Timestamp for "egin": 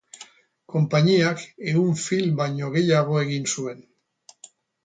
3.29-3.49